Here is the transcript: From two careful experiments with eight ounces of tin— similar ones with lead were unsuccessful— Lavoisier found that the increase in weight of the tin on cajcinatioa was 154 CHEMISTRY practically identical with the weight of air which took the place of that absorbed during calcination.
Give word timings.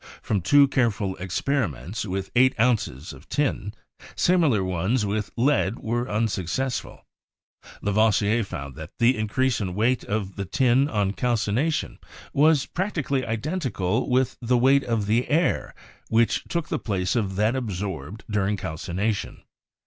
From 0.23 0.41
two 0.41 0.67
careful 0.67 1.15
experiments 1.17 2.05
with 2.07 2.31
eight 2.35 2.59
ounces 2.59 3.13
of 3.13 3.29
tin— 3.29 3.71
similar 4.15 4.63
ones 4.63 5.05
with 5.05 5.29
lead 5.37 5.77
were 5.77 6.09
unsuccessful— 6.09 7.05
Lavoisier 7.83 8.43
found 8.43 8.75
that 8.77 8.89
the 8.97 9.15
increase 9.15 9.61
in 9.61 9.75
weight 9.75 10.03
of 10.03 10.37
the 10.37 10.45
tin 10.45 10.89
on 10.89 11.13
cajcinatioa 11.13 11.99
was 12.33 12.67
154 12.71 12.71
CHEMISTRY 12.71 12.73
practically 12.73 13.25
identical 13.27 14.09
with 14.09 14.37
the 14.41 14.57
weight 14.57 14.83
of 14.85 15.05
air 15.07 15.75
which 16.09 16.45
took 16.45 16.69
the 16.69 16.79
place 16.79 17.15
of 17.15 17.35
that 17.35 17.55
absorbed 17.55 18.23
during 18.27 18.57
calcination. 18.57 19.43